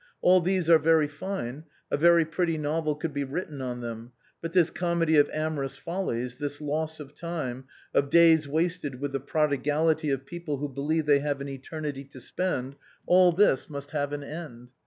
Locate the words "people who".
10.25-10.69